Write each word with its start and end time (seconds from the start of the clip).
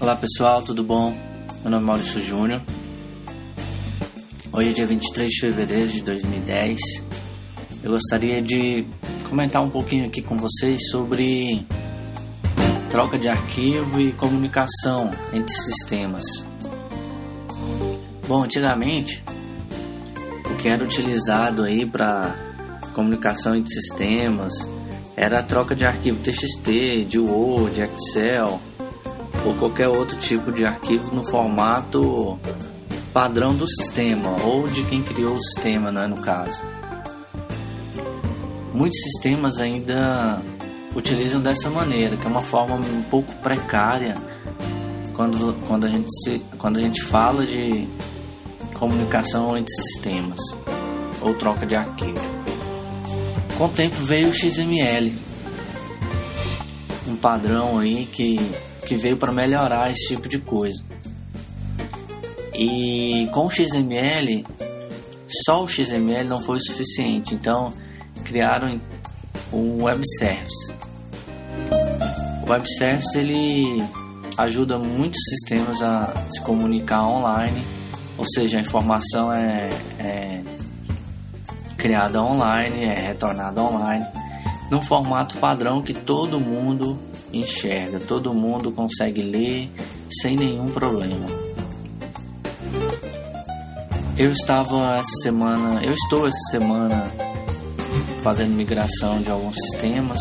Olá 0.00 0.16
pessoal, 0.16 0.62
tudo 0.62 0.82
bom? 0.82 1.10
Meu 1.60 1.70
nome 1.70 1.84
é 1.84 1.86
Maurício 1.86 2.22
Júnior. 2.22 2.62
Hoje 4.50 4.70
é 4.70 4.72
dia 4.72 4.86
23 4.86 5.30
de 5.30 5.40
fevereiro 5.40 5.88
de 5.88 6.00
2010. 6.00 6.80
Eu 7.82 7.90
gostaria 7.90 8.40
de 8.40 8.86
comentar 9.28 9.62
um 9.62 9.68
pouquinho 9.68 10.06
aqui 10.06 10.22
com 10.22 10.38
vocês 10.38 10.88
sobre 10.88 11.66
troca 12.90 13.18
de 13.18 13.28
arquivo 13.28 14.00
e 14.00 14.10
comunicação 14.12 15.10
entre 15.34 15.52
sistemas. 15.54 16.24
Bom, 18.26 18.44
antigamente 18.44 19.22
o 20.50 20.56
que 20.56 20.68
era 20.68 20.82
utilizado 20.82 21.62
aí 21.62 21.84
para 21.84 22.34
comunicação 22.94 23.54
entre 23.54 23.74
sistemas 23.74 24.66
era 25.14 25.40
a 25.40 25.42
troca 25.42 25.74
de 25.76 25.84
arquivo 25.84 26.18
TXT, 26.20 27.04
de 27.06 27.18
Word, 27.18 27.82
Excel 27.82 28.62
ou 29.44 29.54
qualquer 29.54 29.88
outro 29.88 30.16
tipo 30.16 30.52
de 30.52 30.64
arquivo 30.64 31.14
no 31.14 31.24
formato 31.24 32.38
padrão 33.12 33.54
do 33.54 33.66
sistema 33.66 34.36
ou 34.44 34.68
de 34.68 34.84
quem 34.84 35.02
criou 35.02 35.36
o 35.36 35.42
sistema, 35.42 35.90
né, 35.90 36.06
no 36.06 36.20
caso. 36.20 36.62
Muitos 38.72 39.00
sistemas 39.02 39.58
ainda 39.58 40.40
utilizam 40.94 41.40
dessa 41.40 41.68
maneira, 41.70 42.16
que 42.16 42.26
é 42.26 42.28
uma 42.28 42.42
forma 42.42 42.76
um 42.76 43.02
pouco 43.02 43.32
precária 43.36 44.16
quando, 45.14 45.54
quando, 45.66 45.86
a, 45.86 45.88
gente 45.88 46.08
se, 46.24 46.40
quando 46.56 46.78
a 46.78 46.82
gente 46.82 47.02
fala 47.02 47.44
de 47.44 47.86
comunicação 48.74 49.56
entre 49.56 49.74
sistemas 49.74 50.38
ou 51.20 51.34
troca 51.34 51.66
de 51.66 51.76
arquivo. 51.76 52.20
Com 53.58 53.66
o 53.66 53.68
tempo 53.68 53.96
veio 54.06 54.30
o 54.30 54.32
XML, 54.32 55.14
um 57.06 57.16
padrão 57.16 57.78
aí 57.78 58.08
que, 58.10 58.40
que 58.90 58.96
veio 58.96 59.16
para 59.16 59.30
melhorar 59.30 59.88
esse 59.88 60.08
tipo 60.08 60.28
de 60.28 60.40
coisa. 60.40 60.82
E 62.52 63.28
com 63.32 63.46
o 63.46 63.48
XML, 63.48 64.44
só 65.44 65.62
o 65.62 65.68
XML 65.68 66.28
não 66.28 66.42
foi 66.42 66.56
o 66.56 66.60
suficiente, 66.60 67.32
então 67.32 67.70
criaram 68.24 68.80
o 69.52 69.84
Web 69.84 70.02
Service. 70.18 70.74
O 72.44 72.50
Web 72.50 72.68
Service 72.78 73.16
ele 73.16 73.80
ajuda 74.36 74.76
muitos 74.76 75.20
sistemas 75.22 75.80
a 75.82 76.12
se 76.28 76.40
comunicar 76.40 77.06
online, 77.06 77.62
ou 78.18 78.24
seja, 78.28 78.58
a 78.58 78.60
informação 78.60 79.32
é, 79.32 79.70
é 80.00 80.42
criada 81.76 82.20
online, 82.20 82.86
é 82.86 83.06
retornada 83.06 83.62
online, 83.62 84.04
num 84.68 84.82
formato 84.82 85.36
padrão 85.36 85.80
que 85.80 85.94
todo 85.94 86.40
mundo 86.40 86.98
enxerga, 87.32 88.00
todo 88.00 88.34
mundo 88.34 88.70
consegue 88.72 89.22
ler 89.22 89.68
sem 90.20 90.36
nenhum 90.36 90.66
problema. 90.68 91.26
Eu 94.16 94.32
estava 94.32 94.98
essa 94.98 95.22
semana, 95.22 95.82
eu 95.82 95.92
estou 95.92 96.26
essa 96.26 96.50
semana 96.50 97.10
fazendo 98.22 98.54
migração 98.54 99.22
de 99.22 99.30
alguns 99.30 99.56
sistemas 99.56 100.18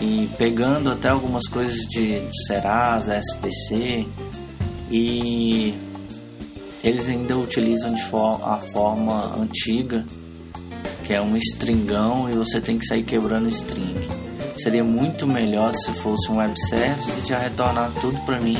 e 0.00 0.28
pegando 0.38 0.90
até 0.90 1.08
algumas 1.08 1.46
coisas 1.48 1.76
de, 1.88 2.22
Serasa, 2.46 3.18
SPC 3.18 4.06
e 4.90 5.74
eles 6.82 7.08
ainda 7.08 7.36
utilizam 7.36 7.96
for 8.08 8.40
a 8.42 8.58
forma 8.72 9.36
antiga 9.38 10.04
que 11.04 11.12
é 11.12 11.20
um 11.20 11.36
stringão 11.36 12.30
e 12.30 12.34
você 12.34 12.60
tem 12.60 12.78
que 12.78 12.86
sair 12.86 13.02
quebrando 13.02 13.46
o 13.46 13.50
string. 13.50 14.23
Seria 14.56 14.84
muito 14.84 15.26
melhor 15.26 15.74
se 15.74 15.92
fosse 15.94 16.30
um 16.30 16.36
web 16.36 16.54
service 16.68 17.20
e 17.20 17.28
já 17.28 17.38
retornar 17.38 17.90
tudo 18.00 18.18
para 18.24 18.40
mim 18.40 18.56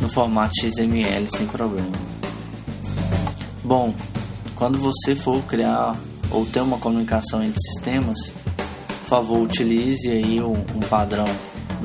no 0.00 0.08
formato 0.08 0.52
XML 0.60 1.28
sem 1.30 1.46
problema. 1.46 1.92
Bom, 3.62 3.94
quando 4.56 4.78
você 4.78 5.14
for 5.14 5.40
criar 5.44 5.96
ou 6.30 6.44
ter 6.44 6.60
uma 6.60 6.78
comunicação 6.78 7.42
entre 7.42 7.60
sistemas, 7.60 8.18
por 9.02 9.08
favor 9.08 9.42
utilize 9.42 10.10
aí 10.10 10.40
um, 10.40 10.52
um 10.52 10.80
padrão 10.88 11.26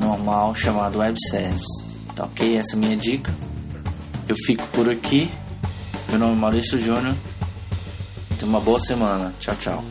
normal 0.00 0.54
chamado 0.54 0.98
web 0.98 1.16
service. 1.28 1.84
Tá 2.14 2.24
ok? 2.24 2.56
Essa 2.56 2.74
é 2.74 2.76
a 2.76 2.78
minha 2.78 2.96
dica. 2.96 3.32
Eu 4.28 4.36
fico 4.44 4.66
por 4.68 4.88
aqui. 4.90 5.30
Meu 6.10 6.18
nome 6.18 6.32
é 6.32 6.36
Maurício 6.36 6.78
Júnior. 6.78 7.14
Tenha 8.38 8.48
uma 8.48 8.60
boa 8.60 8.80
semana. 8.80 9.32
Tchau, 9.38 9.54
tchau. 9.56 9.84